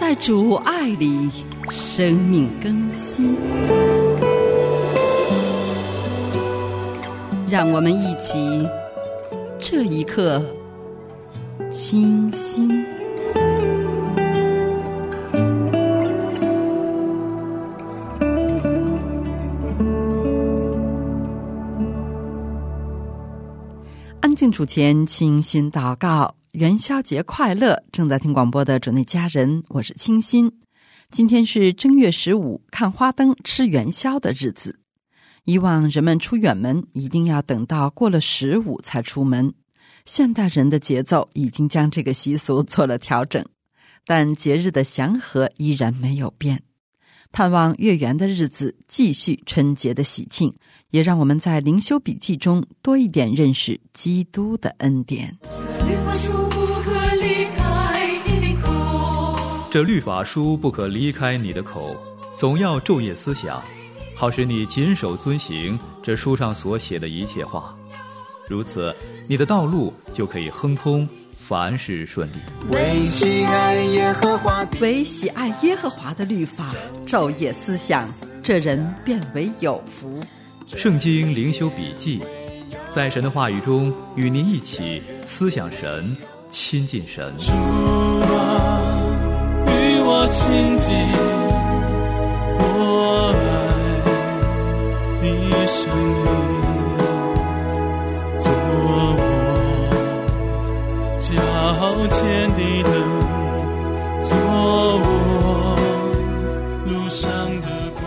[0.00, 1.28] 在主爱里
[1.68, 3.36] 生命更新。
[7.50, 8.66] 让我们一起
[9.58, 10.42] 这一刻
[11.70, 12.82] 清新。
[24.20, 27.80] 安静主前，清新祷告，元宵节快乐！
[27.92, 30.50] 正在听广播的主内家人，我是清新。
[31.08, 34.80] 今天是正月十五，看花灯、吃元宵的日子。
[35.44, 39.54] 以往人们出远门一定要等到过了十五才出门，
[40.04, 43.46] 现代人的节奏已经将这个习俗做了调整，
[44.04, 46.60] 但节日的祥和依然没有变。
[47.32, 50.52] 盼望月圆的日子继续春节的喜庆，
[50.90, 55.38] 也让我们在灵修笔记中多一点认识基督的恩典。
[55.86, 61.96] 律法书不可离开你的口，这律法书不可离开你的口，
[62.36, 63.62] 总要昼夜思想，
[64.14, 67.74] 好使你谨守遵行这书上所写的一切话。
[68.48, 68.94] 如此，
[69.28, 71.08] 你的道路就可以亨通，
[71.50, 72.36] 凡事顺利。
[72.70, 76.72] 为喜爱耶和华的唯喜爱耶和华的律法，
[77.04, 78.08] 昼夜思想，
[78.40, 80.20] 这人变为有福。
[80.68, 82.22] 圣经灵修笔记，
[82.88, 86.16] 在神的话语中与您一起思想神，
[86.50, 87.34] 亲近神。
[87.36, 88.94] 主啊，
[89.66, 90.88] 与我亲近，
[92.60, 93.50] 我爱
[95.20, 96.59] 你声音，
[102.08, 102.92] 前的灯，
[104.22, 104.36] 做
[105.02, 105.76] 我
[106.86, 107.28] 路上
[107.62, 108.02] 的光。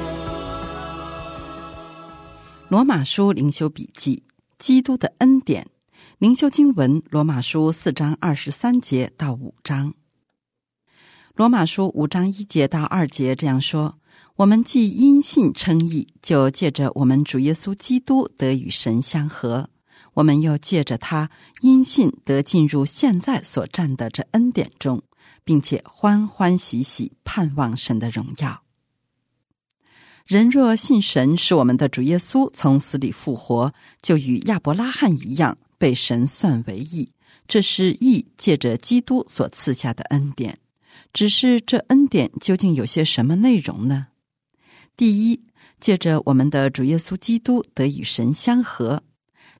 [2.70, 4.24] 罗马书灵修笔记：
[4.58, 5.68] 基督的恩典。
[6.20, 9.94] 灵修经文：罗马书四章二十三节到五章。
[11.36, 13.98] 罗马书五章一节到二节这样说：
[14.36, 19.68] 我们既因信称义，就借着我们主耶稣基督得与神相合；
[20.14, 21.30] 我们又借着他
[21.62, 25.02] 因信得进入现在所占的这恩典中，
[25.44, 28.62] 并且欢欢喜喜盼望神的荣耀。
[30.26, 37.12] 人若信神是我们的主耶稣从死里复活，就与亚伯拉罕一样被神算为义。
[37.46, 40.60] 这是义借着基督所赐下的恩典。
[41.12, 44.08] 只是这恩典究竟有些什么内容呢？
[44.96, 45.42] 第一，
[45.80, 49.04] 借着我们的主耶稣基督得与神相合，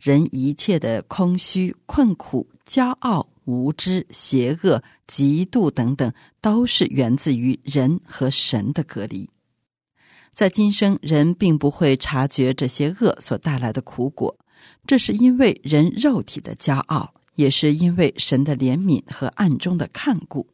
[0.04, 9.30] 人一切的空虚、困苦、骄傲、无知、邪恶、嫉妒等等，都是源自于人和神的隔离。
[10.34, 14.38] 在今生，人并不会察觉这些恶所带来的苦果，
[14.86, 20.46] 这是因为人肉体的骄傲，也是因为神的怜悯和暗中的看顾。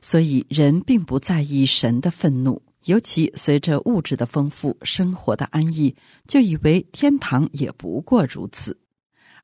[0.00, 5.94] 所以，人并不在意神的愤怒，尤其随着物质的丰富、生活的安逸，
[6.26, 8.76] 就以为天堂也不过如此。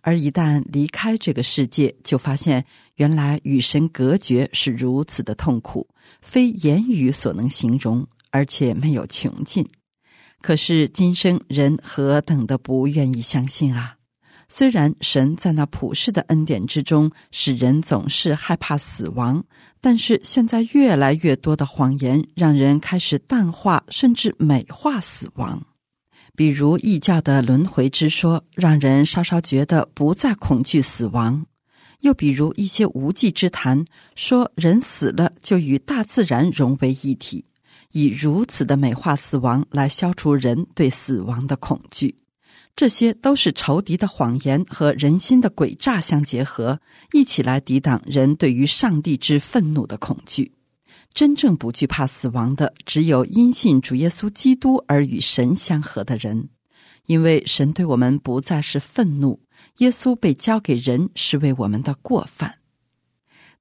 [0.00, 2.64] 而一旦离开这个世界，就发现
[2.96, 5.86] 原来与神隔绝是如此的痛苦，
[6.20, 8.04] 非言语所能形容。
[8.34, 9.62] 而且没有穷尽，
[10.40, 13.94] 可是今生人何等的不愿意相信啊！
[14.54, 19.42] 虽然神在那普世的恩典之中，使人总是害怕死亡，
[19.80, 25.62] 但是现在越来越多的谎言，让人开始淡化甚至美化死亡。
[26.36, 31.46] 比如异教的轮回之说，让人稍稍觉得不再恐惧死亡；
[32.00, 33.82] 又比如一些无稽之谈，
[34.14, 37.46] 说人死了就与大自然融为一体。
[37.92, 42.14] 以如此的美化死亡来消除人对死亡的恐惧，
[42.74, 46.80] 这些都是仇敌的谎言和人心的诡诈相结合，
[47.12, 50.52] 一起来抵挡人对于上帝之愤怒的恐惧。
[51.12, 56.48] 真正不惧怕死亡的，只有因信主耶稣基督而与神相合的人，
[57.04, 59.38] 因为神对我们不再是愤怒，
[59.78, 62.54] 耶稣被交给人是为我们的过犯。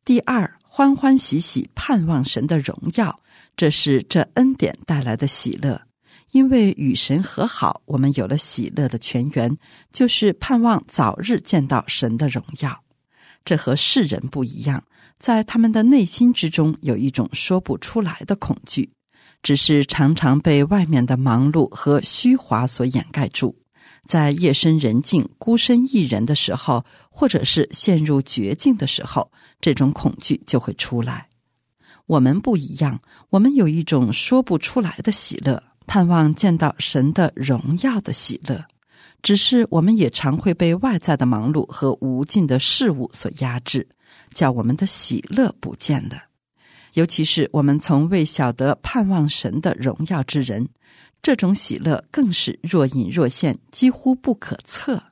[0.05, 3.19] 第二，欢欢喜喜盼望神的荣耀。
[3.57, 5.79] 这是这恩典带来的喜乐，
[6.31, 9.57] 因为与神和好，我们有了喜乐的泉源，
[9.91, 12.83] 就是盼望早日见到神的荣耀。
[13.43, 14.83] 这和世人不一样，
[15.19, 18.91] 在他们的内心之中有一种说不出来的恐惧，
[19.41, 23.57] 只是常常被外面的忙碌和虚华所掩盖住。
[24.05, 31.27] 在夜深人静、孤身一人的时候，或者是陷入绝境的时候，这种恐惧就会出来。
[32.07, 32.99] 我们不一样，
[33.29, 35.61] 我们有一种说不出来的喜乐，
[35.93, 38.63] 盼望见到神的荣耀的喜乐。
[39.21, 43.85] 只是我们也常会被外在的忙碌和无尽的事物所压制，
[44.33, 46.23] 叫我们的喜乐不见了。
[46.93, 50.65] 尤其是我们从未晓得盼望神的荣耀之人。
[51.21, 55.03] 这种喜乐更是若隐若现，几乎不可测。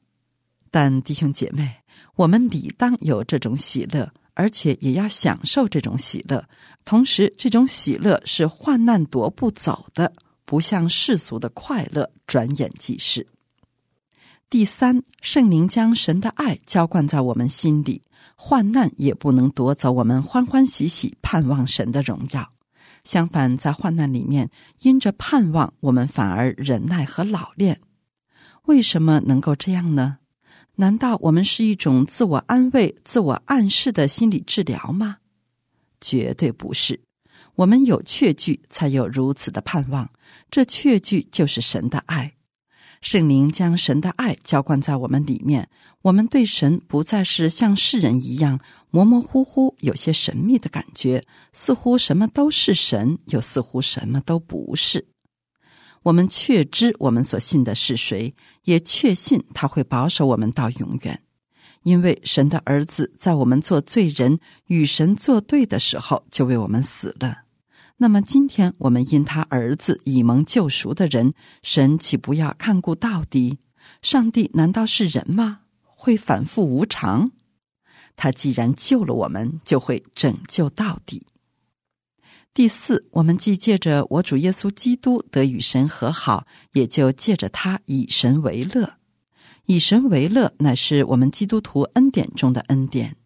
[0.72, 1.70] 但弟兄姐妹，
[2.16, 6.42] 我们理当有这种喜乐，而且也要享受这种喜乐。
[6.86, 10.14] 同时，这种喜乐是患难夺不走的，
[10.50, 13.28] 不像世俗的快乐转眼即逝。
[14.50, 18.02] 第三，圣灵将神的爱浇灌在我们心里，
[18.36, 22.52] 患难也不能夺走我们欢欢喜喜盼望神的荣耀。
[23.04, 24.50] 相反，在患难里面，
[24.82, 27.80] 因着盼望，我们反而忍耐和老练。
[28.64, 30.18] 为什么能够这样呢？
[30.78, 35.18] 难道我们是一种自我安慰、自我暗示的心理治疗吗？
[36.02, 37.00] 绝对不是。
[37.54, 40.10] 我们有确据，才有如此的盼望。
[40.50, 42.34] 这确据就是神的爱。
[43.02, 45.70] 圣灵将神的爱浇灌在我们里面，
[46.02, 48.60] 我们对神不再是像世人一样
[48.90, 51.24] 模模糊糊、有些神秘的感觉，
[51.54, 55.08] 似乎什么都是神，又似乎什么都不是。
[56.04, 61.22] 我们确知我们所信的是谁，也确信他会保守我们到永远，
[61.84, 67.44] 因为神的儿子在我们做罪人、与神作对的时候，就为我们死了。
[68.02, 73.60] 那么今天我们因他儿子以蒙救赎的人，神岂不要看顾到底？
[74.02, 75.60] 上帝难道是人吗？
[75.84, 77.32] 会反复无常？
[78.16, 81.28] 他既然救了我们，就会拯救到底。
[82.54, 88.94] 第四，我们既借着我主耶稣基督得与神和好，也就借着他以神为乐。
[89.66, 93.18] 以神为乐，乃是我们基督徒恩典中的恩典。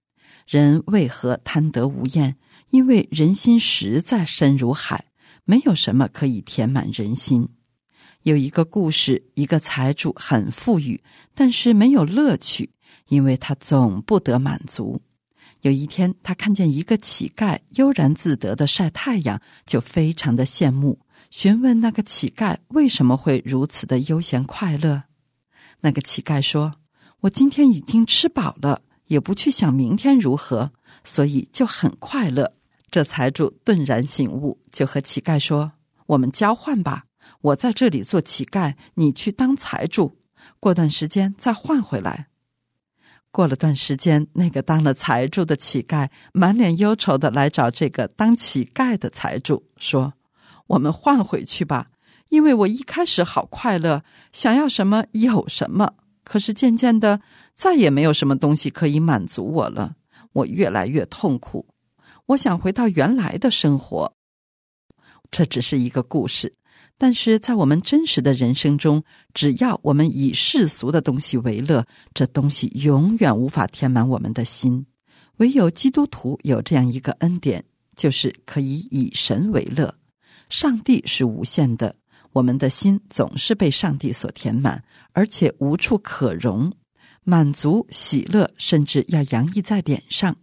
[0.47, 2.35] 人为何贪得无厌？
[2.73, 5.05] 因为人心实在深如海，
[5.45, 7.47] 没有什么可以填满人心。
[8.23, 10.99] 有一个故事，一个财主很富裕，
[11.35, 12.71] 但是没有乐趣，
[13.09, 14.99] 因为他总不得满足。
[15.61, 20.99] 有一天，他看见一个乞丐悠然自得的晒太阳，就非常的羡慕，
[21.29, 25.03] 询问那个乞丐为什么会如此的悠闲快乐。
[25.81, 26.73] 那个乞丐说
[27.21, 30.71] ：“我今天已经吃饱了，也不去想明天如何，
[31.03, 32.51] 所以就很快乐。”
[32.93, 35.71] 这财主顿然醒悟，就和乞丐说
[36.05, 37.05] ：“我们交换吧，
[37.41, 40.19] 我在这里做乞丐，你去当财主，
[40.59, 42.27] 过段时间再换回来。”
[43.33, 50.13] 过了段时间，那个当了财主的乞丐满脸忧愁的来找这个当乞丐的财主，说
[50.67, 51.87] ：“我们换回去吧，
[52.29, 57.21] 因为我一开始好快乐，想要什么有什么，可是渐渐的
[57.55, 59.95] 再也没有什么东西可以满足我了，
[60.33, 61.65] 我越来越痛苦。”
[62.27, 64.13] 我想回到原来的生活。
[65.31, 66.55] 这只是一个故事，
[66.97, 69.03] 但是在我们真实的人生中，
[69.33, 74.85] 只要我们以世俗的东西为乐，这东西永远无法填满我们的心。
[75.37, 77.65] 唯有基督徒有这样一个恩典，
[77.95, 79.93] 就是可以以神为乐。
[80.49, 81.95] 上帝是无限的，
[82.31, 84.83] 我们的心总是被上帝所填满，
[85.13, 86.71] 而且无处可容，
[87.23, 90.37] 满足、喜乐，甚至要洋溢在脸上。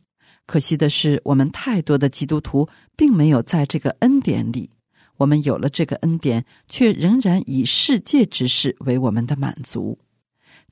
[0.51, 4.69] 可惜的是，我们太多的基督徒并没有在这个恩典里。
[5.17, 9.97] 我们有了这个恩典，却仍然以世界之事为我们的满足。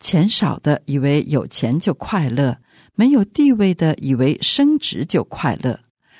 [0.00, 2.58] 钱少的以为有钱就快乐，
[2.96, 5.78] 没有地位的以为升职就快乐，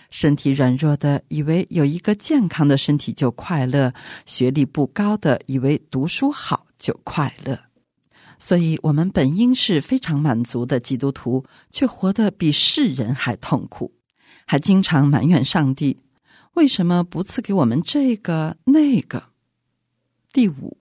[0.09, 3.93] 身体软弱的以为有一个健康的身体就快乐，
[4.25, 7.59] 学历不高的以为读书好就快乐。
[8.39, 13.93] 所以，我们本应是非常满足的基督徒，却活得比世人还痛苦，
[14.47, 15.99] 还经常埋怨上帝
[16.55, 19.23] 为什么不赐给我们这个那个。
[20.33, 20.77] 第五，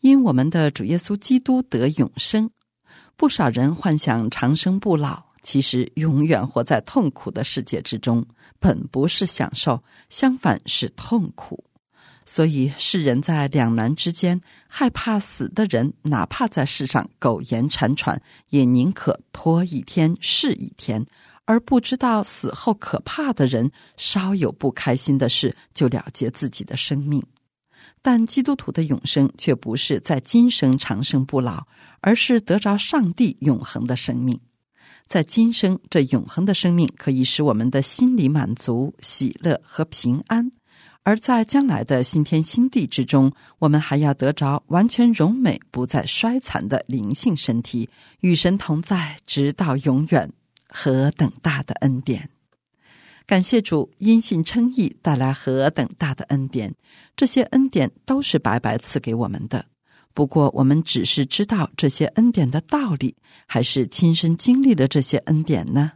[0.00, 2.50] 因我们的主耶稣基督得永生，
[3.16, 8.24] 不少人幻想长生不老，其实永远活在痛苦的世界之中，
[8.58, 11.64] 本不是享受，相反是痛苦。
[12.24, 21.02] 所以，世人在两难之间，害怕死的人，哪怕在世上苟延残喘，也宁可拖一天是一天；
[21.44, 27.22] 而不知道死后可怕的人，稍有不开心的事，就了结自己的生命。
[28.00, 31.66] 但基督徒的永生却不是在今生长生不老，
[32.00, 34.40] 而是得着上帝永恒的生命。
[35.06, 40.50] 在今生，这永恒的生命可以使我们的心理满足、喜乐和平安。
[41.04, 47.88] 而在将来的新天新地之中，我们还要得着完全荣美、不再衰残的灵性身体，
[48.20, 50.30] 与神同在，直到永远。
[50.74, 52.30] 何等大的恩典！
[53.26, 56.74] 感谢主因信称义带来何等大的恩典！
[57.14, 59.66] 这些恩典都是白白赐给我们的。
[60.14, 63.14] 不过，我们只是知道这些恩典的道理，
[63.46, 65.92] 还是亲身经历了这些恩典呢？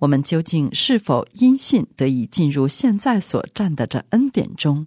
[0.00, 4.86] 我们究竟是否因信得以进入现在所占的这恩典中？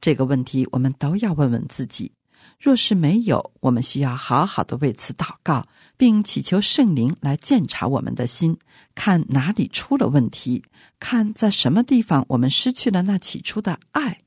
[0.00, 2.12] 这个问题，我们都要问问自己。
[2.58, 5.64] 若是没有，我们需要好好的为此祷告，
[5.96, 8.58] 并祈求圣灵来检查我们的心，
[8.96, 10.64] 看哪里出了问题，
[10.98, 14.18] 看在什么地方我们失去了那起初的爱。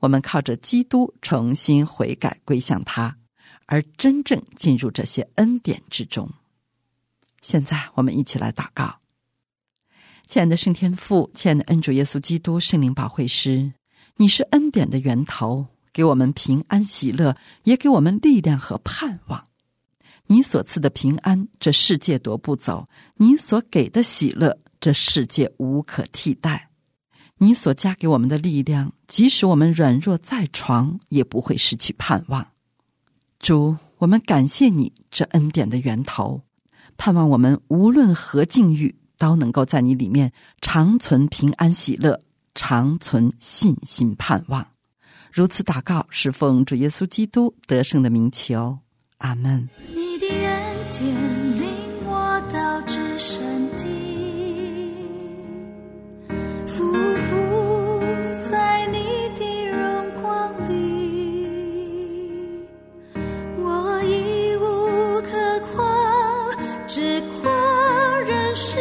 [0.00, 3.16] 我们靠着基督重新悔改归向他，
[3.66, 6.28] 而真正进入这些恩典之中。
[7.40, 8.99] 现在，我们一起来祷告。
[10.30, 13.72] 亲爱的圣天父，亲爱的恩主耶稣基督圣灵保惠师，
[14.14, 19.44] 你是恩典的源头，给我们平安喜乐，也给我们力量和盼望。
[20.28, 26.70] 你所赐的平安，这世界夺不走；你所给的喜乐，这世界无可替代。
[27.38, 32.46] 你所加给我们的力量，即使我们软弱在床，也不会失去盼望。
[33.40, 36.42] 主，我们感谢你这恩典的源头，
[36.96, 38.94] 盼望我们无论何境遇。
[39.20, 42.22] 都能够在你里面长存平安喜乐，
[42.54, 44.66] 长存信心盼望。
[45.30, 48.78] 如此祷告，是奉主耶稣基督得胜的名求。
[49.18, 49.68] 阿门。
[49.94, 51.14] 你的恩典
[51.60, 51.68] 领
[52.06, 53.38] 我到至圣
[53.76, 53.84] 地，
[56.66, 56.78] 匍
[57.28, 57.30] 匐
[58.50, 58.96] 在你
[59.38, 60.72] 的荣光里，
[63.58, 65.28] 我已无可
[65.74, 65.84] 夸，
[66.88, 68.78] 只夸认识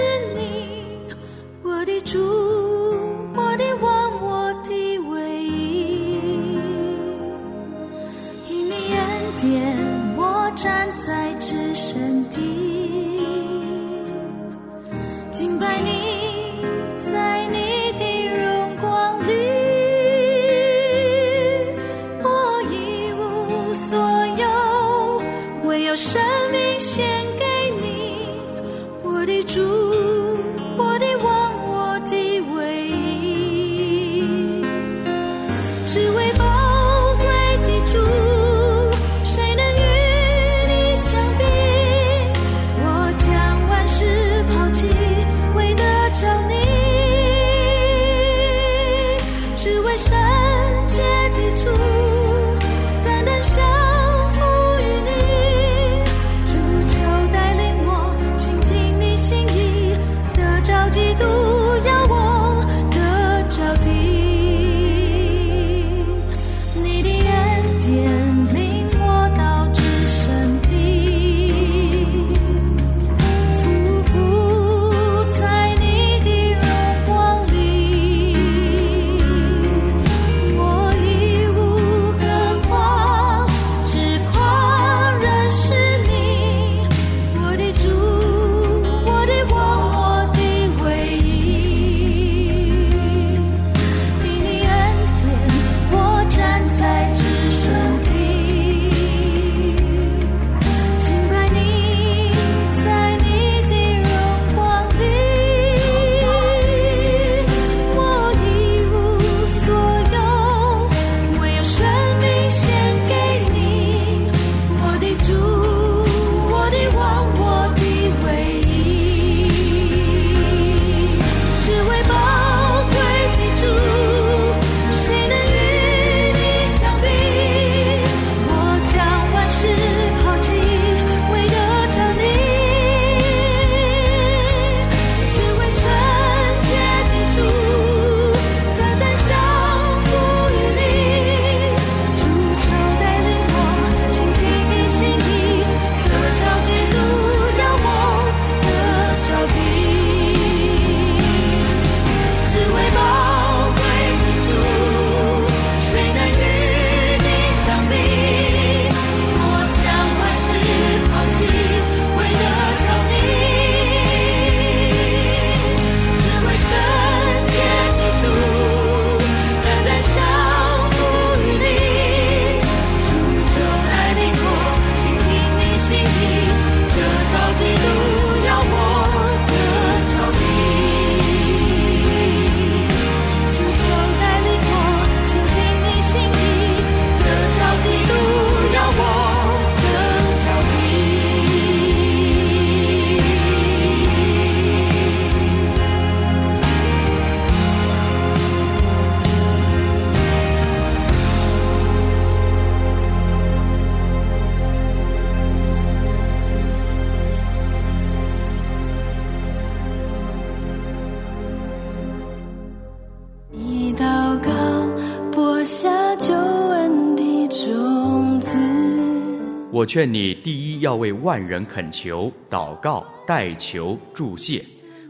[219.71, 224.63] 我劝你第一要为万人恳求、祷告、代求、祝谢，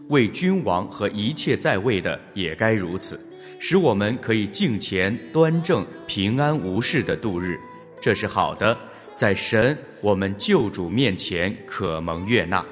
[0.10, 3.18] 为君王和一切在位的也该如此，
[3.58, 7.58] 使我们可以敬虔、端正、平安无事的度日，
[8.02, 8.78] 这是好的，
[9.16, 12.64] 在神我们救主面前可蒙悦纳。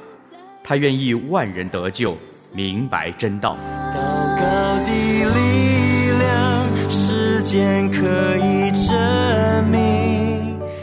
[0.62, 2.18] 他愿意万人得救，
[2.54, 3.56] 明白真道。
[3.94, 3.98] 祷
[4.36, 4.44] 告
[4.84, 8.57] 的力量，时间可以。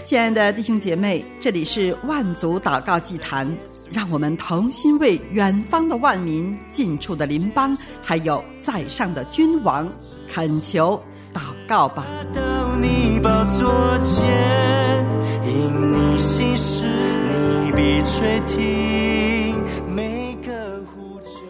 [0.04, 3.50] 亲爱的弟兄姐妹，这里是万族祷告祭坛，
[3.90, 9.90] 让我们同心为远方的万民、近处的邻邦，还有在上的君王
[10.30, 12.04] 恳求祷告吧。
[12.34, 15.06] 到你宝座前，
[15.46, 19.58] 因你心事，你必垂听
[19.88, 21.40] 每个呼求。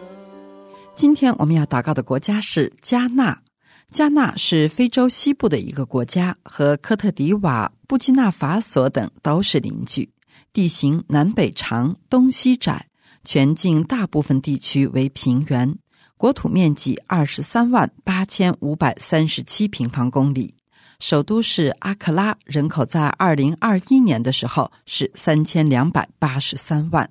[0.95, 3.37] 今天我们要祷告的国家是加纳。
[3.95, 10.11] 加纳是非洲西部的一个国家，和科特迪瓦、布基纳法索等都是邻居。
[10.51, 12.87] 地形南北长，东西窄，
[13.23, 15.77] 全境大部分地区为平原，
[16.17, 20.55] 国土面积二十三万八千五百三十七平方公里。
[20.99, 27.09] 首都是阿克拉，人口在二零二一年的时候是三千两百八十三万。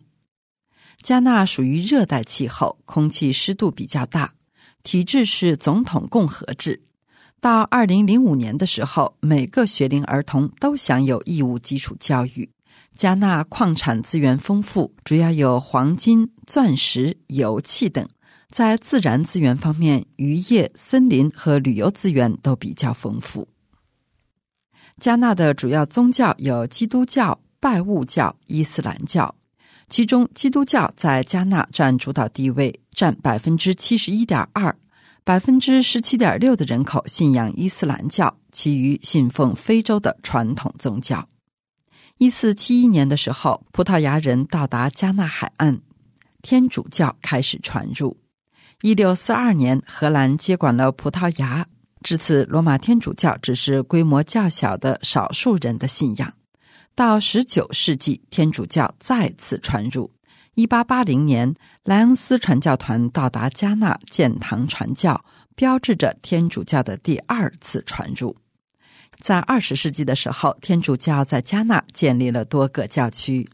[1.01, 4.35] 加纳属于热带气候，空气湿度比较大。
[4.85, 6.81] 体制是总统共和制。
[7.41, 12.49] 到二零零五年的时候，每个学龄儿童都享有义务基础教育。
[12.95, 18.07] 加纳矿产资源丰富，主要有黄金、钻石、油气等。
[18.51, 23.49] 在自然资源方面，渔业、森林和旅游资源都比较丰富。
[25.01, 29.35] 加纳的主要宗教有基督教、拜物教、伊斯兰教。
[29.89, 34.75] 其中，基督教在加纳占主导地位，占百分之七十一点二，
[35.23, 41.29] 百分之十七点六的人口信仰伊斯兰教，其余信奉非洲的传统宗教。
[42.19, 45.81] 一四七一年的时候，葡萄牙人到达加纳海岸，
[46.43, 48.17] 天主教开始传入。
[48.83, 51.67] 一六四二年，荷兰接管了葡萄牙，
[52.03, 56.33] 至此，罗马天主教只是规模较小的少数人的信仰。
[56.97, 60.13] 到十九世纪，天主教再次传入。
[60.55, 61.53] 一八八零年，
[61.83, 65.25] 莱昂斯传教团到达加纳建堂传教，
[65.57, 68.37] 标志着天主教的第二次传入。
[69.19, 73.49] 在二十世纪的时候，天主教在加纳建立了多个教区。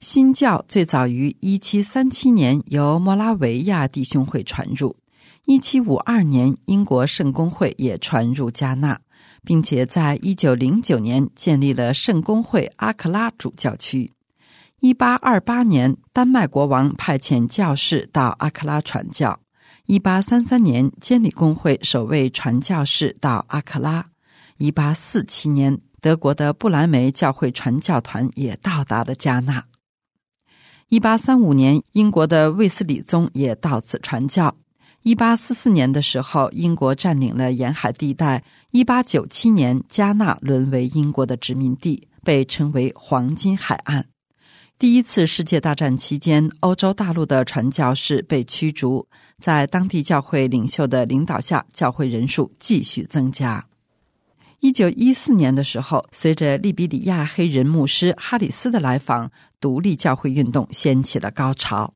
[0.00, 4.96] 新教最早于一七三七年由摩拉维亚弟兄会传入，
[5.44, 9.00] 一七五二年英国圣公会也传入加纳。
[9.46, 14.12] 并且在一九零九年建立了圣公会阿克拉主教区。
[14.80, 19.38] 一八二八年，丹麦国王派遣教士到阿克拉传教。
[19.86, 24.10] 一八三三年，监理公会首位传教士到阿克拉。
[24.58, 29.64] 一八四七年，德国的布莱梅教会传教团也到达了加纳。
[30.88, 34.56] 一八三五年，英国的卫斯理宗也到此传教。
[35.06, 38.42] 一八四四年的时候，英国占领了沿海地带。
[38.72, 44.04] 一八九七年，加纳沦为英国的殖民地，被称为“黄金海岸”。
[44.80, 49.06] 第一次世界大战期间，欧洲大陆的传教士被驱逐，
[49.38, 53.64] 在当地教会领袖的领导下，教会人数继续增加。
[54.58, 61.94] 一九一四年的时候，随着利比里亚黑人牧师哈里斯的来访，独立教会运动掀起了高潮。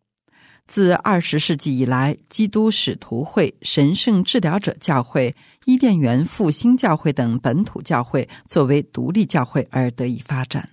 [0.70, 10.70] 自二十世纪以来，基督使徒会、神圣治疗者教会、伊甸园复兴教会等本土教会作为独立教会而得以发展。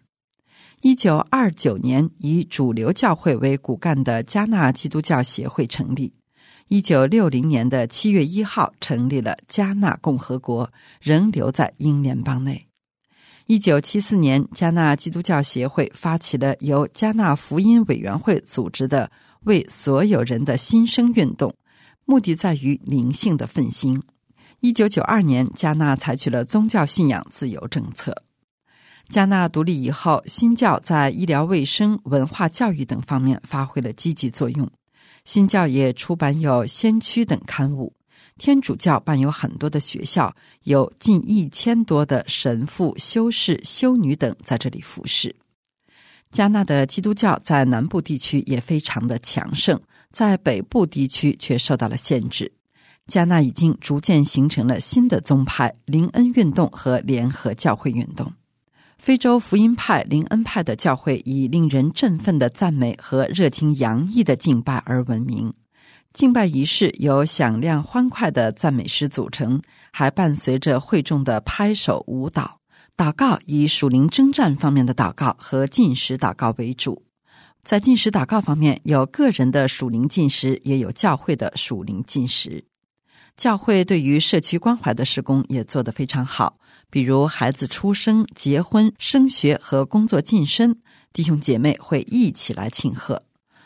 [0.81, 6.13] 一九二九年，以主流教会为骨干的加纳基督教协会成立。
[6.67, 12.67] 一九六零年的七月一号，成立了加纳共和国，仍留在英联邦内。
[13.47, 19.09] 一九七四年，加纳基督教协会发起了由加纳福音委员会组织的。
[19.43, 21.53] 为所有人的新生运动，
[22.05, 24.01] 目的在于灵性的奋兴。
[24.59, 28.23] 一九九二年，加纳采取了宗教信仰自由政策。
[29.09, 34.69] 加纳独立以后，新教在医疗卫生、文化教育等方面发挥了积极作用。
[35.23, 37.93] 新教也出版有《先驱》等刊物。
[38.37, 45.35] 天主教办有很多的学校，有近一千多的神父、修士、修女等在这里服侍。
[46.37, 52.53] 加纳的基督教在南部地区也非常的强盛，在北部地区却受到了限制。
[53.07, 58.31] 加纳已经逐渐形成了新的宗派——林恩运动和联合教会运动。
[58.99, 65.51] 非洲福音派林恩派的教会以令人振奋的赞美和热情洋溢的敬拜而闻名。
[66.13, 69.59] 敬拜仪式由响亮欢快的赞美诗组成，
[69.91, 72.59] 还伴随着会众的拍手舞蹈。
[72.97, 77.03] 祷告以属灵征战方面的祷告和进食祷告为主。
[77.63, 82.65] 在进食祷告方面，有个人的属灵进食，也有教会的属灵进食。
[83.35, 86.57] 教会对于社区关怀的施工也做得非常好，
[86.89, 90.75] 比如孩子出生、结婚、升学和工作晋升，
[91.13, 93.21] 弟兄姐妹会一起来庆贺。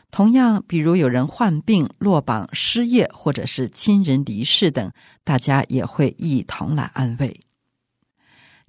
[0.09, 4.91] 同样，比如有人患病、落榜、失业，或者是亲人离世等，
[5.23, 7.39] 大家也会一同来安慰。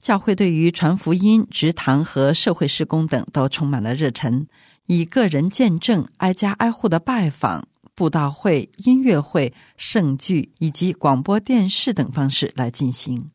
[0.03, 4.45] 教会对于传福音、职堂和社会施工等都充满了热忱。
[4.87, 13.31] 以个人见证、挨家挨户的拜访、布道会、音乐会、圣剧以及广播电视等方式来进行。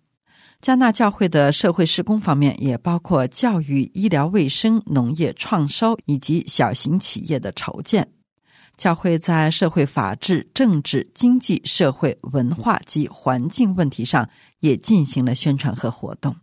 [0.59, 8.05] 加纳教会的社会施工方面也包括教育、医疗卫生、农业创收以及小型企业的筹建。
[8.75, 14.27] 教会在社会法治、政治、经济、社会、文化及环境问题上
[14.59, 16.35] 也进行了宣传和活动。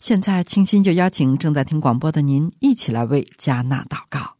[0.00, 4.34] 现在，清新就邀请正在听广播的您一起来为加纳祷告。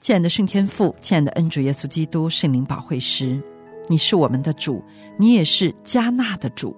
[0.00, 3.42] 亲爱的圣天父，亲爱的恩主耶稣基督圣灵保惠师，
[3.88, 4.80] 你是我们的主，
[5.18, 6.74] 你也是加纳的主。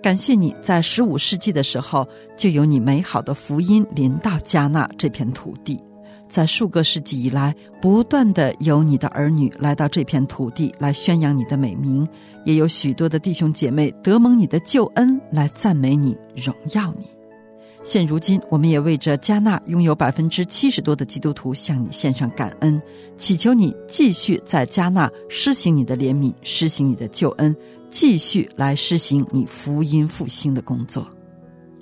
[0.00, 5.82] 感谢你在十五世纪的时候就有你美好的福音临到加纳这片土地，
[6.28, 12.06] 在数个世纪以来，不断的有你的儿女来到这片土地来宣扬你的美名，
[12.44, 17.06] 也有许多的弟兄姐妹得蒙你的救恩来赞美你、荣耀你。
[17.84, 22.80] 现如今，我们也为着加纳拥有百分之七十多的基督徒向你献上感恩，
[23.16, 27.56] 祈求你继续在加纳施行你的怜悯，施行你的救恩，
[27.88, 31.06] 继续来施行你福音复兴的工作。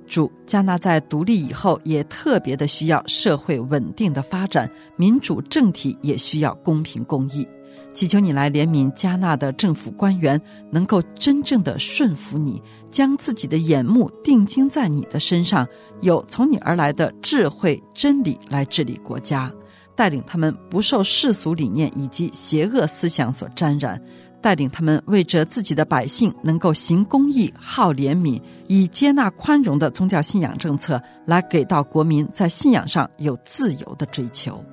[0.07, 7.47] 主，加纳在独立以后，也特别的需要社会稳定的发展，民主政体也需要公平公义。
[7.92, 10.40] 祈求你来怜悯加纳的政府官员，
[10.71, 15.66] 能够真正的顺服你，将自己的眼目定睛在你的身上，
[16.03, 19.51] 有从你而来的智慧真理来治理国家，
[19.95, 23.99] 带领他们不受世俗理念以及邪恶思想所沾染，
[24.46, 34.64] 带领他们为着自己的百姓能够行公义、好怜悯，以接纳宽容的宗教信仰政策来给到国民在信仰上有自由的追求。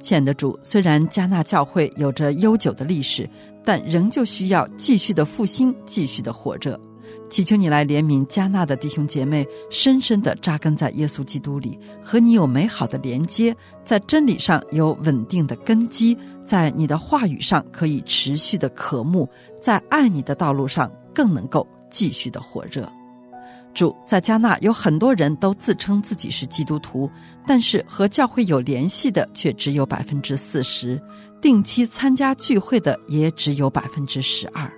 [0.00, 3.28] 亲爱的主，虽然加纳教会有着悠久的历史，
[3.64, 6.78] 但仍旧需要继续的复兴，继续的活着。
[7.28, 19.28] 祈求你来怜悯加纳的弟兄姐妹，深深的扎根在耶稣基督里，和你有美好的连接，在真理上有稳定的根基，在你的话语上可以持续的渴慕，
[19.60, 22.90] 在爱你的道路上更能够继续的火热。
[23.72, 27.08] 主在加纳有很多人都自称自己是基督徒，
[27.46, 31.00] 但是和教会有联系的却只有百分之四十，
[31.40, 34.68] 定期参加聚会的也只有百分之十二。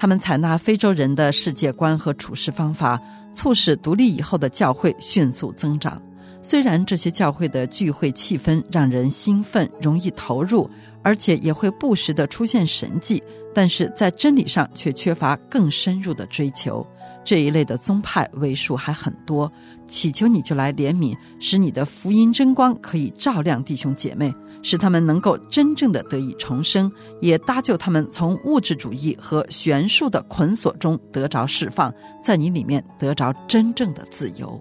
[0.00, 2.98] 他们采纳非洲人的世界观和处事方法，
[3.34, 6.00] 促使独立以后的教会迅速增长。
[6.40, 10.70] 虽然这些教会的聚会气氛让人兴奋、容易投入，
[11.02, 13.22] 而且也会不时的出现神迹，
[13.54, 16.82] 但是在真理上却缺乏更深入的追求。
[17.22, 19.50] 这一类的宗派为数还很多，
[19.86, 34.60] 祈求你就来怜悯，使你的福音真光可以照亮弟兄姐妹，使他们能够真正的得以重生，也搭救他们从物质主义和悬殊的捆锁中得着释放，在你里面得着真正的自由。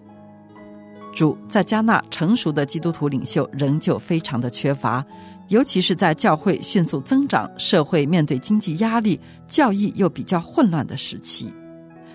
[1.15, 5.03] 主在加纳成熟的基督徒领袖仍旧非常的缺乏，
[5.47, 11.51] 尤其是在教会迅速增长、社会面对经济压力、教义又比较混乱的时期。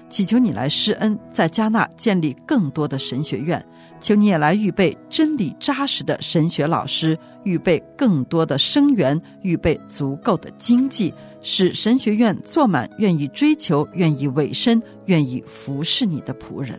[0.09, 3.65] 祈求你来施恩，在加纳建立更多的神学院。
[4.01, 16.79] 求你也来预备真理扎实的神学老师，预备更多的生源，预备足够的经济，使神学院坐满愿意追求、愿意委身、愿意服侍你的仆人。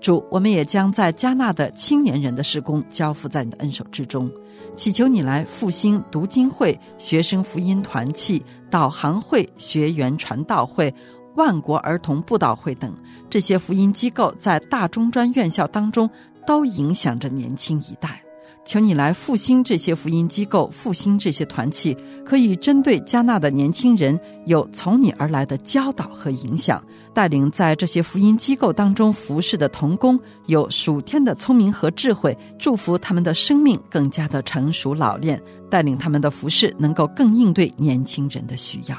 [0.00, 4.30] 主，我们也将在加纳的青年人的施工交付在你的恩手之中。
[4.76, 10.92] 祈求你来复兴读经会、学生福音团契、导航会、学员传道会。
[11.36, 12.92] 万国儿童布道会等
[13.30, 16.10] 这些福音机构，在大中专院校当中
[16.46, 18.20] 都影响着年轻一代。
[18.64, 26.82] 求你来复兴这些福音机构，复兴这些团契，可以针对加纳的年轻人有从你而来的教导和影响，
[27.14, 38.96] 带领在这些福音机构当中服侍的童工有属天的聪明和智慧，祝福他们的生命更加的成熟老练，带领他们的服饰能够更应对年轻人的需要。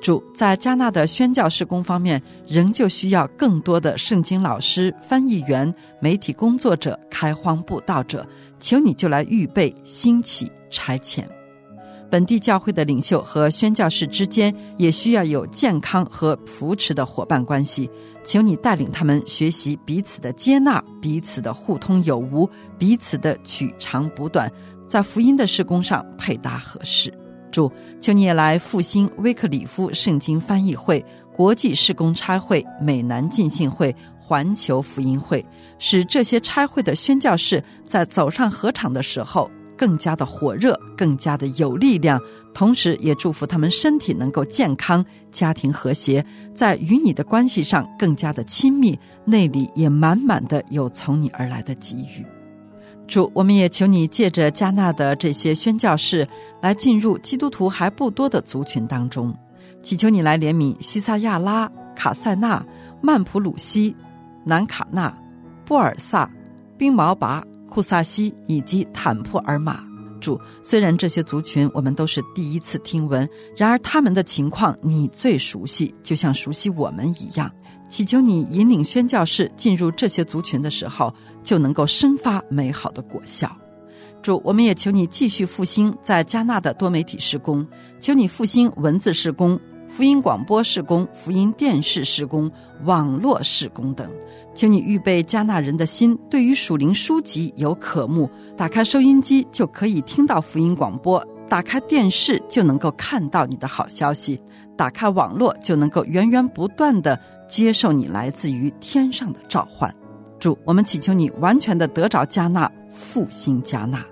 [0.00, 8.26] 主在加纳的宣教施工方面，仍旧需要更多的圣经老师、翻译员、媒体工作者、开荒布道者。
[8.58, 11.24] 求你就来预备、兴起、差遣。
[12.10, 17.88] 本地教会的领袖和宣教士之间也需要有健康和扶持的伙伴关系。
[18.24, 24.50] 求你带领他们学习彼此的接纳、彼此的互通有无、彼此的取长补短，
[24.86, 27.12] 在福音的施工上配搭合适。
[27.50, 35.44] 主，求你也来复兴威克里夫圣经翻译会、国际施工差会、美南浸信会、环球福音会，
[35.78, 39.50] 使这些差会的宣教士在走上合场的时候。
[39.76, 42.20] 更加的火热，更加的有力量，
[42.52, 52.26] 同时也祝福他们身体能够健康，家庭和谐，在与你的关系上更加的亲密，内里也满满的有从你而来的给予。
[53.08, 56.28] 主，我们也求你借着加纳的这些宣教士，
[56.60, 59.34] 来进入基督徒还不多的族群当中，
[59.82, 62.64] 祈求你来怜悯西萨亚拉、卡塞纳、
[63.00, 63.96] 曼普鲁西、
[64.44, 65.12] 南卡纳、
[65.64, 66.30] 布尔萨、
[66.76, 67.42] 冰毛拔。
[67.70, 69.84] 库萨西以及坦普尔马，
[70.22, 77.52] 主虽然这些族群我们都是第一次听闻，然而他们的情况你最熟悉，就像熟悉我们一样。
[77.88, 83.50] 祈求你引领宣教士进入这些族群的时候，就能够生发美好的果效。
[84.20, 87.66] 主，我们也求你继续复兴在加纳的多媒体施工，
[88.00, 92.50] 求你复兴文字施工、福音广播施工、福音电视施工、
[92.84, 94.10] 网络施工等。
[94.54, 104.40] 请你预备加纳人的心，对于属灵书籍有渴慕，打开收音机就可以听到福音广播，打开电视就能够看到你的好消息，
[104.76, 107.18] 打开网络就能够源源不断的
[107.48, 109.92] 接受你来自于天上的召唤。
[110.38, 114.04] 主，我们祈求你完全的得着加纳，复兴加纳。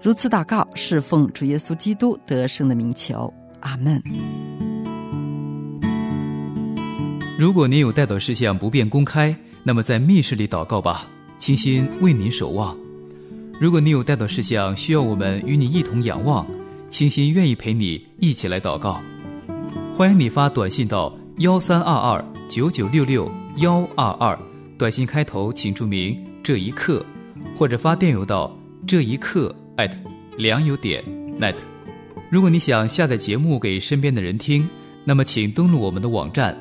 [0.00, 3.32] 如此祷告，是奉主耶稣基督得胜的名求。
[3.60, 4.02] 阿门。
[7.38, 9.34] 如果您有带导事项不便公开。
[9.66, 11.06] 那么在密室里祷告吧，
[11.38, 12.76] 清心为您守望。
[13.58, 16.46] 如果你有带到事项需要我们与你一同仰望，
[16.90, 19.00] 清心愿意陪你一起来祷告。
[19.96, 24.38] 欢迎你发短信到幺三二二九九六六幺二二，
[24.78, 27.04] 短信开头请注明这一刻，
[27.58, 29.98] 或者发电邮到这一刻艾特
[30.36, 31.02] 良友点
[31.40, 31.56] net。
[32.30, 34.68] 如果你想下载节目给身边的人听，
[35.02, 36.56] 那么请登录我们的网站，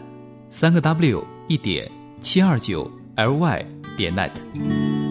[0.50, 1.88] 三个 W 一点。
[2.20, 3.64] 七二九 ly
[3.96, 5.03] 点 net。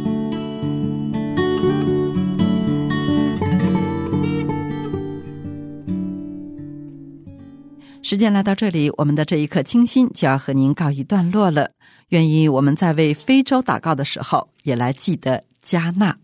[8.13, 11.71] 时间来到这里，我们的这一刻清新就要和您告一段落了。
[12.09, 16.15] 愿意我们在为非洲祷告的时候，也来记得加纳。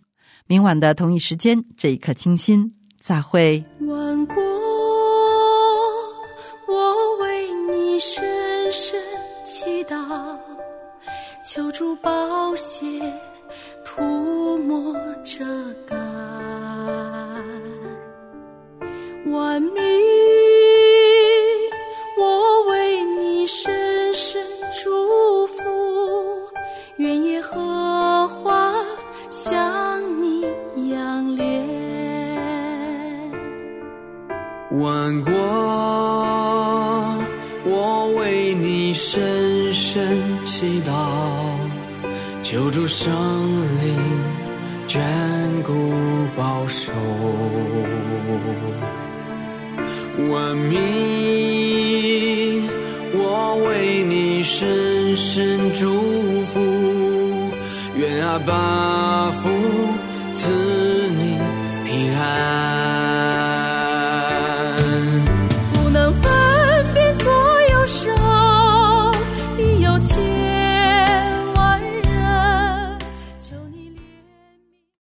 [0.46, 3.64] 明晚的同一时间，这一刻清新再会。
[3.86, 4.36] 万国，
[6.68, 8.22] 我为你深
[8.70, 9.00] 深
[9.42, 9.96] 祈祷。
[11.42, 12.84] 求助宝血
[13.82, 15.42] 涂抹遮
[15.86, 15.96] 盖，
[19.30, 19.72] 万民，